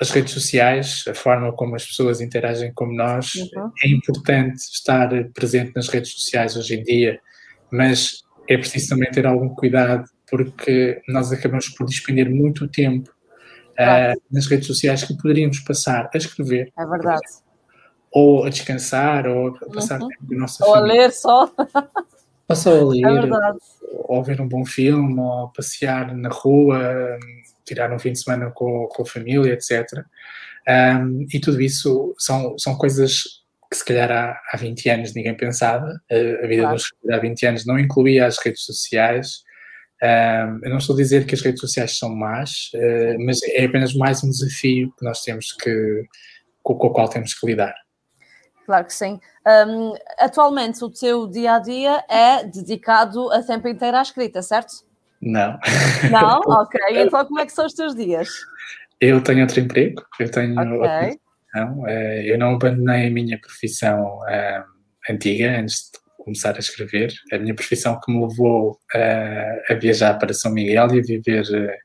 [0.00, 3.34] as redes sociais, a forma como as pessoas interagem com nós.
[3.34, 3.70] Uhum.
[3.82, 7.18] É importante estar presente nas redes sociais hoje em dia,
[7.72, 13.10] mas é preciso também ter algum cuidado, porque nós acabamos por despender muito tempo
[13.72, 16.70] uh, nas redes sociais que poderíamos passar a escrever.
[16.78, 17.43] É verdade
[18.14, 20.08] ou a descansar, ou a passar uhum.
[20.08, 20.92] tempo com a nossa ou família.
[20.92, 21.52] a ler só.
[22.48, 23.54] Ou só a ler, é
[24.06, 27.18] ou ver um bom filme, ou passear na rua,
[27.64, 29.82] tirar um fim de semana com, com a família, etc.
[30.68, 35.36] Um, e tudo isso são, são coisas que se calhar há, há 20 anos ninguém
[35.36, 35.86] pensava.
[36.10, 36.76] A, a vida claro.
[36.76, 39.42] dos há 20 anos não incluía as redes sociais.
[40.00, 43.64] Um, eu não estou a dizer que as redes sociais são más, uh, mas é
[43.64, 46.04] apenas mais um desafio que nós temos que,
[46.62, 47.74] com, com o qual temos que lidar.
[48.64, 49.20] Claro que sim.
[49.46, 54.72] Um, atualmente o teu dia a dia é dedicado a tempo inteiro à escrita, certo?
[55.20, 55.58] Não.
[56.10, 56.40] Não?
[56.62, 56.80] Ok.
[56.90, 58.28] Então como é que são os teus dias?
[59.00, 60.72] Eu tenho outro emprego, eu tenho okay.
[60.72, 61.88] outra profissão.
[61.88, 64.20] Eh, eu não abandonei a minha profissão
[65.10, 67.12] antiga antes de começar a escrever.
[67.32, 68.78] A minha profissão que me levou
[69.68, 71.78] a viajar para São Miguel e a viver eh,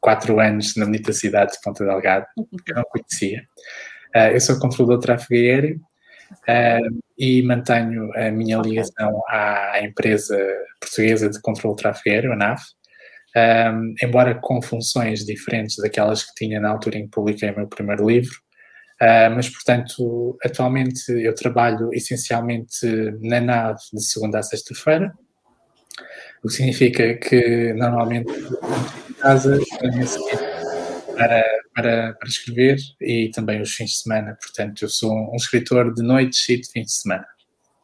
[0.00, 2.26] quatro anos na bonita cidade de Ponta Delgada,
[2.64, 3.42] que eu não conhecia.
[4.14, 5.80] Eh, eu sou controlador de tráfego aéreo
[6.42, 10.36] Uh, e mantenho a minha ligação à empresa
[10.80, 12.60] portuguesa de controle de tráfego a NAV,
[13.36, 17.66] um, embora com funções diferentes daquelas que tinha na altura em que publiquei o meu
[17.68, 18.34] primeiro livro.
[19.00, 22.86] Uh, mas, portanto, atualmente eu trabalho essencialmente
[23.20, 25.12] na NAV de segunda a sexta-feira,
[26.42, 29.58] o que significa que normalmente em casa,
[31.14, 34.36] para, para, para escrever e também os fins de semana.
[34.40, 37.26] Portanto, eu sou um escritor de noites e de fins de semana.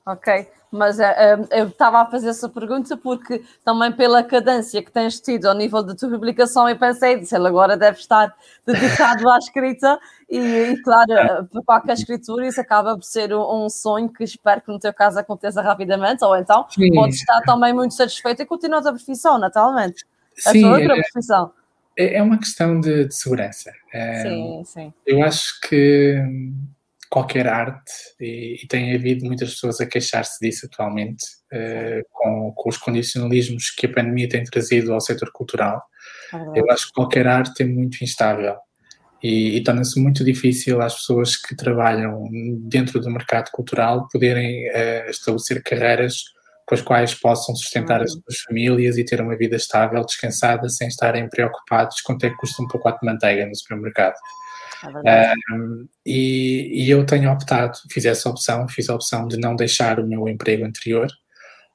[0.06, 5.20] Ok, mas uh, eu estava a fazer essa pergunta porque também pela cadência que tens
[5.20, 8.34] tido ao nível da tua publicação, eu pensei, disse, ele agora deve estar
[8.66, 11.46] dedicado à escrita e, e claro, ah.
[11.50, 14.92] para qualquer escritura isso acaba por ser um, um, sonho que espero que no teu
[14.94, 16.92] caso aconteça rapidamente, ou então Sim.
[16.94, 20.06] podes estar também muito satisfeito e continuar a profissão, naturalmente.
[20.46, 21.52] A Sim, tua outra é, profissão.
[22.00, 23.70] É, é uma questão de, de segurança.
[24.22, 24.92] Sim, sim.
[25.06, 26.16] Eu acho que
[27.10, 32.68] qualquer arte, e, e tem havido muitas pessoas a queixar-se disso atualmente, uh, com, com,
[32.70, 35.82] os condicionalismos que a pandemia tem trazido ao setor cultural,
[36.32, 38.56] é eu acho que qualquer arte é muito instável.
[39.22, 42.24] E, e torna-se muito difícil às pessoas que trabalham
[42.62, 46.24] dentro do mercado cultural poderem uh, estabelecer carreiras
[46.70, 50.87] com as quais possam sustentar as suas famílias e ter uma vida estável, descansada, sem
[50.87, 54.14] estarem preocupados quanto é que custa um pacote de manteiga no supermercado.
[55.04, 59.56] É um, e, e, eu tenho optado, fiz essa opção, fiz a opção de não
[59.56, 61.09] deixar o meu emprego anterior.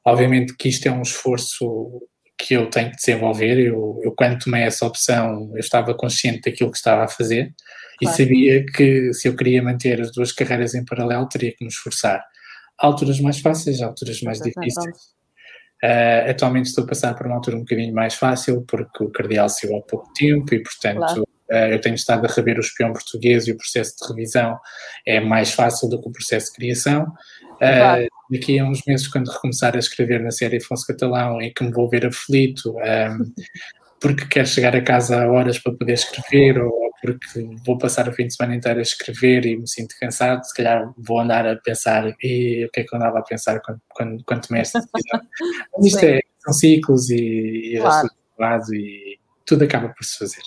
[0.06, 2.02] Obviamente que isto é um esforço
[2.38, 3.60] que eu tenho que desenvolver.
[3.60, 7.54] Eu, eu quando tomei essa opção, eu estava consciente daquilo que estava a fazer
[8.00, 8.16] claro.
[8.16, 11.70] e sabia que se eu queria manter as duas carreiras em paralelo, teria que me
[11.70, 12.24] esforçar
[12.78, 15.16] alturas mais fáceis, alturas mais difíceis.
[15.84, 19.50] Uh, atualmente estou a passar por uma altura um bocadinho mais fácil, porque o Cardeal
[19.50, 21.22] saiu há pouco tempo e, portanto, claro.
[21.22, 24.58] uh, eu tenho estado a rever o espião português e o processo de revisão
[25.06, 27.04] é mais fácil do que o processo de criação.
[27.04, 28.08] Uh, claro.
[28.32, 31.72] Daqui a uns meses, quando recomeçar a escrever na série Afonso Catalão, em que me
[31.72, 33.34] vou ver aflito, um,
[34.00, 38.14] porque quero chegar a casa a horas para poder escrever ou porque vou passar o
[38.14, 41.56] fim de semana inteiro a escrever e me sinto cansado, se calhar vou andar a
[41.56, 44.80] pensar e o que é que eu andava a pensar quando, quando, quando tomei esta
[44.80, 45.22] decisão.
[45.78, 47.80] Mas isto é, são ciclos e, e
[48.38, 48.74] claro.
[48.74, 50.42] e tudo acaba por se fazer.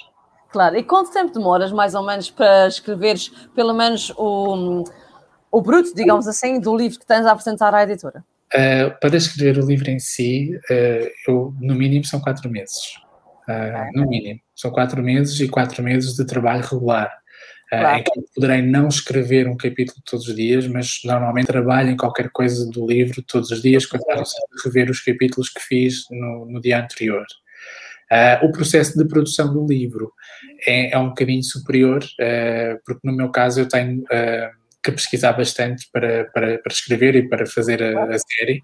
[0.50, 4.84] Claro, e quanto tempo demoras mais ou menos para escreveres pelo menos o,
[5.52, 8.24] o bruto, digamos assim, do livro que tens a apresentar à editora?
[8.54, 12.98] Uh, para escrever o livro em si, uh, eu, no mínimo são quatro meses.
[13.48, 14.40] Uh, no mínimo.
[14.54, 17.10] São quatro meses e quatro meses de trabalho regular.
[17.66, 17.98] Uh, claro.
[17.98, 22.30] Em que poderei não escrever um capítulo todos os dias, mas normalmente trabalho em qualquer
[22.30, 24.22] coisa do livro todos os dias, quando a
[24.64, 27.24] rever os capítulos que fiz no, no dia anterior.
[28.10, 30.12] Uh, o processo de produção do livro
[30.66, 34.02] é, é um bocadinho superior, uh, porque no meu caso eu tenho
[34.82, 38.62] que pesquisar bastante para, para, para, escrever e para fazer a, a série.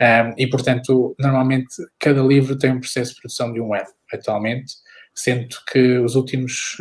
[0.00, 4.74] Um, e, portanto, normalmente cada livro tem um processo de produção de um ano, atualmente,
[5.14, 6.76] sendo que os últimos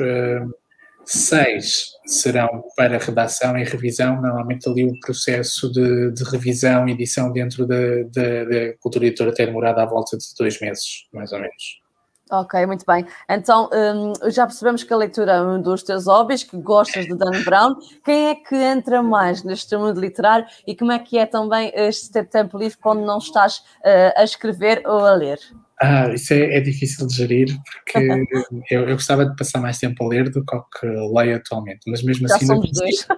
[1.06, 7.32] seis serão para redação e revisão, normalmente ali o processo de, de revisão e edição
[7.32, 7.76] dentro da,
[8.14, 11.83] da cultura editora tem demorado à volta de dois meses, mais ou menos.
[12.32, 13.06] Ok, muito bem.
[13.30, 17.16] Então, um, já percebemos que a leitura é um dos teus hobbies, que gostas de
[17.16, 17.76] Dan Brown.
[18.04, 22.24] Quem é que entra mais neste mundo literário e como é que é também este
[22.26, 25.38] tempo livre quando não estás uh, a escrever ou a ler?
[25.82, 28.00] Ah, isso é, é difícil de gerir porque
[28.72, 32.02] eu, eu, gostava de passar mais tempo a ler do que, que leio atualmente, mas
[32.04, 33.14] mesmo já assim ainda consigo,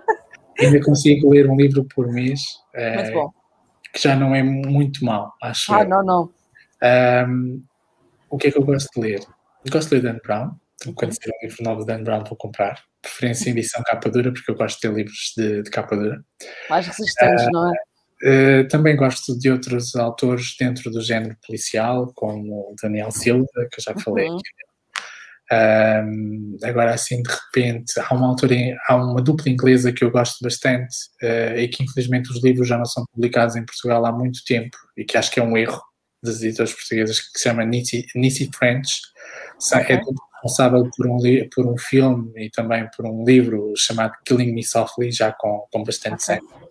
[0.59, 2.41] ainda consigo, ler um livro por mês,
[2.73, 3.31] uh,
[3.93, 5.71] que já não é muito mal, acho.
[5.73, 5.89] Ah, eu.
[5.89, 6.29] não, não.
[7.29, 7.63] Um,
[8.35, 9.21] o que é que eu gosto de ler?
[9.71, 10.51] Gosto de ler Dan Brown.
[10.81, 12.83] Então, quando sair um livro novo de Dan Brown, vou comprar.
[13.01, 16.21] Preferência em edição capa dura, porque eu gosto de ter livros de, de capa dura.
[16.69, 18.61] Mais resistentes, uh, não é?
[18.61, 23.83] Uh, também gosto de outros autores dentro do género policial, como Daniel Silva, que eu
[23.83, 24.35] já falei uhum.
[24.35, 24.65] aqui.
[25.53, 28.55] Um, agora, assim, de repente, há uma autora,
[28.89, 30.93] há uma dupla inglesa que eu gosto bastante
[31.23, 34.75] uh, e que, infelizmente, os livros já não são publicados em Portugal há muito tempo
[34.97, 35.81] e que acho que é um erro
[36.25, 39.01] das editoras portuguesas que se chama Nisi, Nisi French.
[39.73, 39.95] Okay.
[39.95, 40.01] É
[40.43, 41.17] responsável por um,
[41.53, 45.83] por um filme e também por um livro chamado Killing Me Softly, já com, com
[45.83, 46.37] bastante okay.
[46.37, 46.65] sangue.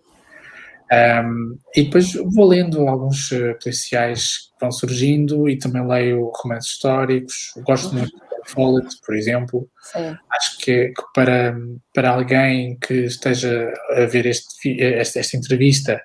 [0.91, 6.73] Um, e depois vou lendo alguns uh, policiais que vão surgindo e também leio romances
[6.73, 7.53] históricos.
[7.65, 7.99] Gosto uhum.
[7.99, 9.67] muito de Follett, por exemplo.
[9.81, 10.15] Sim.
[10.31, 11.57] Acho que, que, para,
[11.93, 16.01] para alguém que esteja a ver este, esta, esta entrevista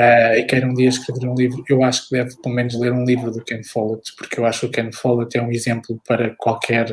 [0.00, 2.92] uh, e quer um dia escrever um livro, eu acho que deve pelo menos ler
[2.92, 6.00] um livro do Ken Follett, porque eu acho que o Ken Follett é um exemplo
[6.06, 6.92] para qualquer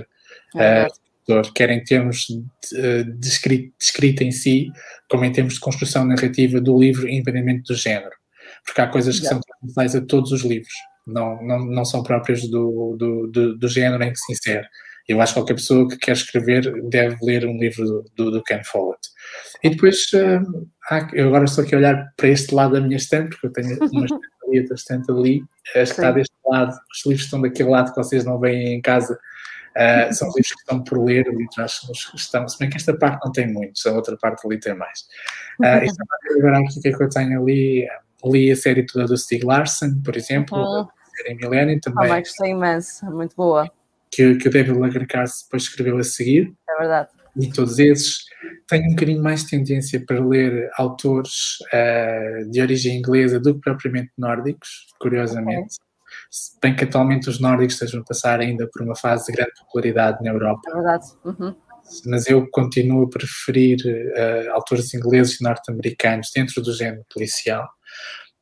[0.56, 4.67] uh, quer em termos de, de, escrita, de, escrita, em si,
[5.10, 8.15] como em termos de construção narrativa do livro, independentemente do género.
[8.65, 9.36] Porque há coisas que yeah.
[9.36, 10.74] são transversais a todos os livros,
[11.06, 14.67] não, não, não são próprias do, do, do, do género em que se insere.
[15.08, 18.62] Eu acho que qualquer pessoa que quer escrever deve ler um livro do, do, Ken
[18.63, 19.00] Follett.
[19.63, 22.98] E depois, uh, ah, eu agora estou aqui a olhar para este lado da minha
[22.98, 25.43] estante, porque eu tenho uma estante estante ali,
[25.76, 28.82] acho que está deste lado, os livros estão daquele lado que vocês não veem em
[28.82, 31.80] casa, uh, são livros que estão por ler ali atrás,
[32.13, 35.02] estão, se bem que esta parte não tem muitos, a outra parte ali tem mais.
[35.62, 37.88] Uh, e agora aqui o que é que eu tenho ali?
[38.26, 40.82] Li a série toda do Stieg Larsson, por exemplo, uhum.
[40.82, 42.12] a série Millennium também.
[42.12, 43.72] Ah, gostei imenso, muito boa
[44.12, 46.54] que, que o David Lagercas depois escreveu a seguir.
[46.70, 47.10] É verdade.
[47.39, 48.26] E todos esses.
[48.67, 54.12] Tenho um bocadinho mais tendência para ler autores uh, de origem inglesa do que propriamente
[54.17, 55.76] nórdicos, curiosamente.
[55.76, 55.88] Okay.
[56.30, 59.54] Se bem que atualmente os nórdicos estejam a passar ainda por uma fase de grande
[59.60, 60.62] popularidade na Europa.
[60.67, 61.06] É verdade.
[61.24, 61.56] Uhum.
[62.06, 67.70] Mas eu continuo a preferir uh, autores ingleses e norte-americanos dentro do género policial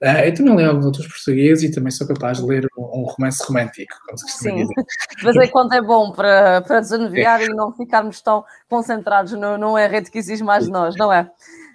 [0.06, 3.04] Uh, eu também leio alguns outros portugueses e também sou capaz de ler um, um
[3.06, 4.62] romance romântico, como se costuma Sim.
[4.62, 4.86] dizer.
[5.24, 7.46] Mas é quando é bom para, para desanuviar é.
[7.46, 11.28] e não ficarmos tão concentrados no, no enredo que exige mais de nós, não é?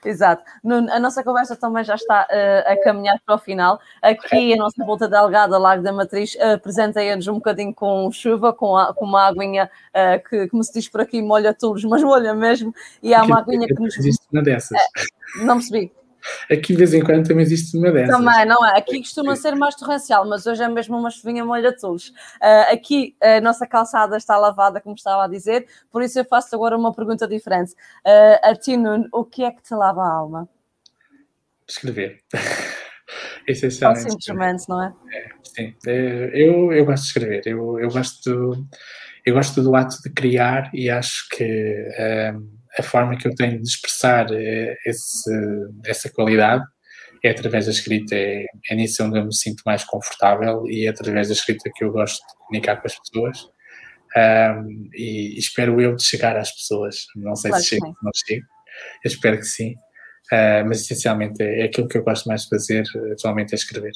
[0.05, 0.43] Exato.
[0.65, 3.79] a nossa conversa também já está uh, a caminhar para o final.
[4.01, 8.77] Aqui a nossa volta delgada, Lago da Matriz, uh, apresenta-nos um bocadinho com chuva, com,
[8.77, 12.35] a, com uma aguinha uh, que, como se diz por aqui, molha tulos, mas molha
[12.35, 12.75] mesmo.
[13.03, 13.99] E há uma aguinha que nos.
[13.99, 14.79] Existe uma dessas.
[15.43, 15.93] não percebi.
[16.51, 18.17] Aqui de vez em quando também existe uma dessas.
[18.17, 18.79] Também, não é?
[18.79, 22.09] Aqui costuma ser mais torrencial, mas hoje é mesmo uma chuvinha molha tulos.
[22.09, 26.55] Uh, aqui a nossa calçada está lavada, como estava a dizer, por isso eu faço
[26.55, 27.73] agora uma pergunta diferente.
[28.07, 30.49] Uh, a ti, Nuno, o que é que te lava a alma?
[31.69, 32.21] Escrever.
[33.47, 34.03] Essencialmente.
[34.03, 34.95] Só simplesmente, não é?
[35.13, 38.69] é sim, é, eu, eu gosto de escrever, eu, eu, gosto,
[39.25, 41.89] eu gosto do ato de criar e acho que.
[42.35, 45.31] Um, a forma que eu tenho de expressar eh, esse,
[45.85, 46.65] essa qualidade
[47.23, 50.89] é através da escrita, é, é nisso onde eu me sinto mais confortável e é
[50.89, 53.39] através da escrita que eu gosto de comunicar com as pessoas.
[54.17, 57.07] Um, e, e, espero eu de chegar às pessoas.
[57.15, 58.47] Não sei claro se chego ou não chego,
[59.05, 59.73] eu espero que sim,
[60.33, 63.93] uh, mas essencialmente é, é aquilo que eu gosto mais de fazer atualmente é escrever.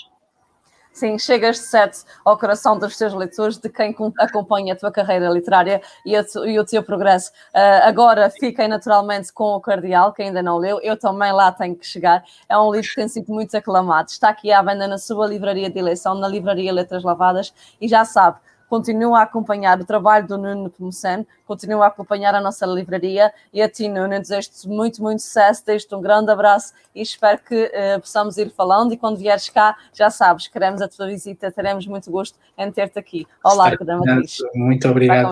[0.95, 5.29] Sim, chegas de sete ao coração dos teus leitores, de quem acompanha a tua carreira
[5.29, 7.33] literária e, e o teu progresso.
[7.53, 11.75] Uh, agora fiquem naturalmente com o Cardeal, que ainda não leu, eu também lá tenho
[11.75, 12.23] que chegar.
[12.49, 14.09] É um livro que tem sido muito aclamado.
[14.09, 18.05] Está aqui à venda na sua livraria de eleição, na livraria Letras Lavadas, e já
[18.05, 18.39] sabe,
[18.75, 23.33] continua a acompanhar o trabalho do Nuno Pomoceno, continua a acompanhar a nossa livraria.
[23.53, 27.67] E a ti, Nuno, desejo-te muito, muito sucesso, deixo-te um grande abraço e espero que
[27.67, 28.93] uh, possamos ir falando.
[28.93, 32.99] E quando vieres cá, já sabes, queremos a tua visita, teremos muito gosto em ter-te
[32.99, 33.29] aqui.
[33.45, 34.39] Largo da Matriz.
[34.57, 35.31] Muito obrigado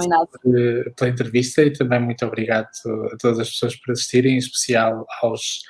[0.95, 2.69] pela entrevista e também muito obrigado
[3.13, 5.63] a todas as pessoas por assistirem, em especial aos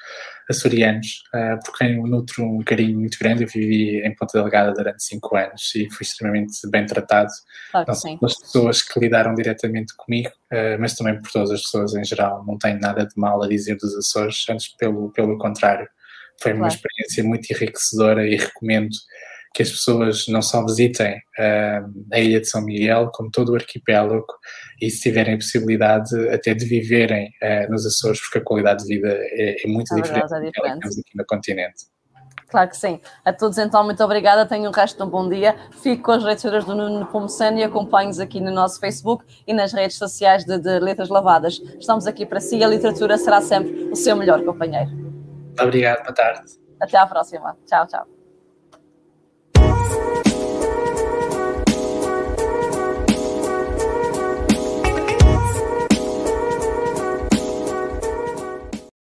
[0.49, 3.45] açorianos, uh, por quem eu nutro um carinho muito grande.
[3.45, 7.31] Eu vivi em Ponta Delgada durante cinco anos e fui extremamente bem tratado.
[7.71, 11.63] Claro não só pelas pessoas que lidaram diretamente comigo, uh, mas também por todas as
[11.63, 12.45] pessoas em geral.
[12.47, 15.89] Não tenho nada de mal a dizer dos Açores, antes pelo, pelo contrário.
[16.41, 18.97] Foi uma experiência muito enriquecedora e recomendo
[19.55, 23.55] que as pessoas não só visitem uh, a Ilha de São Miguel, como todo o
[23.55, 24.27] arquipélago,
[24.81, 28.95] e se tiverem a possibilidade até de viverem uh, nos Açores, porque a qualidade de
[28.95, 30.81] vida é, é muito é diferente, é diferente.
[30.81, 31.93] que aqui no continente.
[32.53, 33.01] Claro que sim.
[33.25, 34.45] A todos então, muito obrigada.
[34.45, 35.57] Tenho o resto de um bom dia.
[35.83, 39.73] Fico com as leituras do Nuno Pomoceno e acompanho-nos aqui no nosso Facebook e nas
[39.73, 41.63] redes sociais de, de Letras Lavadas.
[41.81, 44.91] Estamos aqui para si e a literatura será sempre o seu melhor companheiro.
[45.59, 46.43] Obrigado, boa tarde.
[46.79, 47.57] Até à próxima.
[47.67, 48.22] Tchau, tchau.